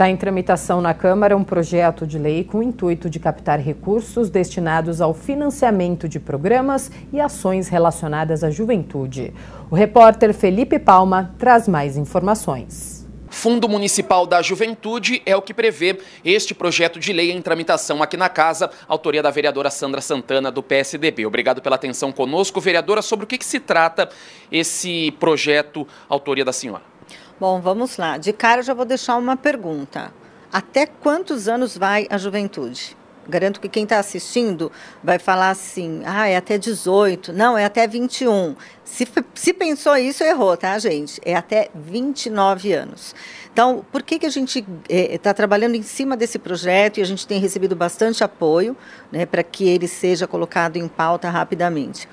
[0.00, 4.30] Está em tramitação na Câmara um projeto de lei com o intuito de captar recursos
[4.30, 9.34] destinados ao financiamento de programas e ações relacionadas à juventude.
[9.68, 13.08] O repórter Felipe Palma traz mais informações.
[13.28, 18.16] Fundo Municipal da Juventude é o que prevê este projeto de lei em tramitação aqui
[18.16, 21.26] na casa, autoria da vereadora Sandra Santana, do PSDB.
[21.26, 23.02] Obrigado pela atenção conosco, vereadora.
[23.02, 24.08] Sobre o que, que se trata
[24.52, 26.97] esse projeto, autoria da senhora?
[27.40, 28.18] Bom, vamos lá.
[28.18, 30.12] De cara, eu já vou deixar uma pergunta.
[30.52, 32.96] Até quantos anos vai a juventude?
[33.28, 34.72] Garanto que quem está assistindo
[35.04, 37.32] vai falar assim: ah, é até 18.
[37.32, 38.56] Não, é até 21.
[38.82, 41.20] Se, se pensou isso, errou, tá, gente?
[41.24, 43.14] É até 29 anos.
[43.52, 47.02] Então, por que, que a gente está eh, é, trabalhando em cima desse projeto e
[47.02, 48.76] a gente tem recebido bastante apoio
[49.12, 52.08] né, para que ele seja colocado em pauta rapidamente?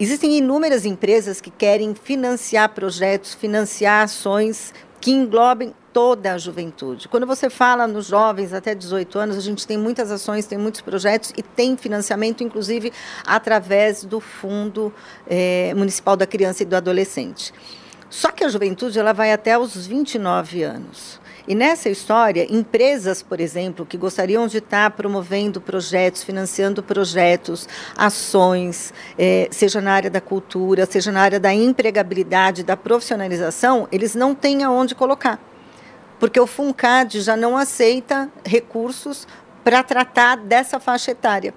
[0.00, 7.08] Existem inúmeras empresas que querem financiar projetos, financiar ações que englobem toda a juventude.
[7.08, 10.82] Quando você fala nos jovens até 18 anos, a gente tem muitas ações, tem muitos
[10.82, 12.92] projetos e tem financiamento, inclusive
[13.26, 14.94] através do Fundo
[15.26, 17.52] eh, Municipal da Criança e do Adolescente.
[18.08, 21.20] Só que a juventude ela vai até os 29 anos.
[21.48, 28.92] E nessa história, empresas, por exemplo, que gostariam de estar promovendo projetos, financiando projetos, ações,
[29.18, 34.34] eh, seja na área da cultura, seja na área da empregabilidade, da profissionalização, eles não
[34.34, 35.40] têm aonde colocar.
[36.20, 39.26] Porque o FUNCAD já não aceita recursos
[39.64, 41.54] para tratar dessa faixa etária.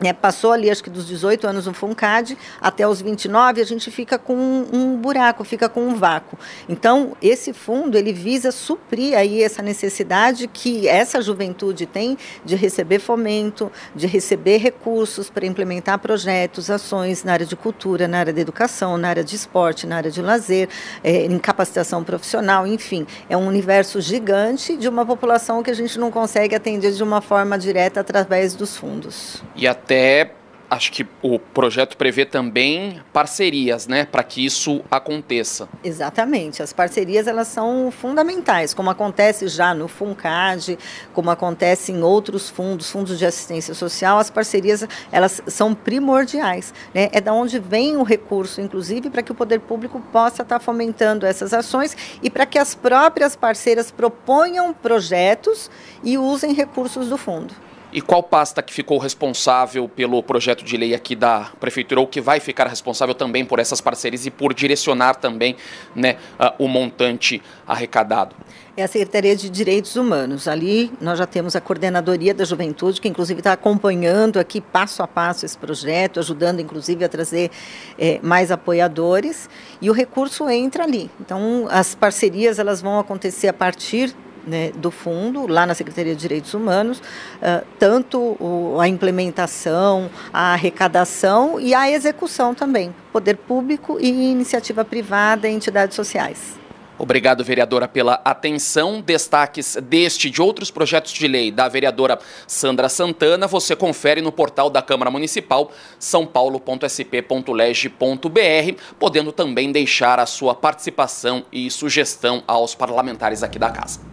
[0.00, 3.90] É, passou ali, acho que dos 18 anos no FUNCAD até os 29, a gente
[3.90, 6.38] fica com um, um, buraco, fica com um vácuo.
[6.68, 13.00] Então, esse fundo, ele visa suprir aí essa necessidade que essa juventude tem de receber
[13.00, 18.40] fomento, de receber recursos para implementar projetos, ações na área de cultura, na área da
[18.40, 20.68] educação, na área de esporte, na área de lazer,
[21.02, 23.04] é, em capacitação profissional, enfim.
[23.28, 27.20] É um universo gigante de uma população que a gente não consegue atender de uma
[27.20, 29.42] forma direta através dos fundos.
[29.56, 30.32] E a até
[30.70, 35.66] acho que o projeto prevê também parcerias, né, para que isso aconteça.
[35.82, 36.62] Exatamente.
[36.62, 40.76] As parcerias elas são fundamentais, como acontece já no Funcad,
[41.14, 47.08] como acontece em outros fundos, fundos de assistência social, as parcerias elas são primordiais, né?
[47.12, 50.60] É da onde vem o recurso, inclusive, para que o poder público possa estar tá
[50.60, 55.70] fomentando essas ações e para que as próprias parceiras proponham projetos
[56.04, 57.54] e usem recursos do fundo.
[57.90, 62.20] E qual pasta que ficou responsável pelo projeto de lei aqui da prefeitura ou que
[62.20, 65.56] vai ficar responsável também por essas parcerias e por direcionar também
[65.94, 68.36] né, uh, o montante arrecadado?
[68.76, 70.46] É a Secretaria de Direitos Humanos.
[70.46, 75.08] Ali nós já temos a Coordenadoria da Juventude, que inclusive está acompanhando aqui passo a
[75.08, 77.50] passo esse projeto, ajudando inclusive a trazer
[77.98, 79.48] é, mais apoiadores.
[79.80, 81.10] E o recurso entra ali.
[81.18, 84.14] Então as parcerias elas vão acontecer a partir
[84.46, 90.52] né, do fundo, lá na Secretaria de Direitos Humanos, uh, tanto o, a implementação, a
[90.52, 96.58] arrecadação e a execução também, poder público e iniciativa privada e entidades sociais.
[96.98, 99.00] Obrigado, vereadora, pela atenção.
[99.00, 104.32] Destaques deste e de outros projetos de lei da vereadora Sandra Santana você confere no
[104.32, 113.44] portal da Câmara Municipal sãopaulo.sp.leg.br, podendo também deixar a sua participação e sugestão aos parlamentares
[113.44, 114.07] aqui da casa.